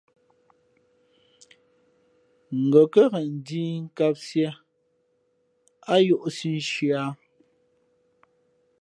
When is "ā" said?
7.01-7.03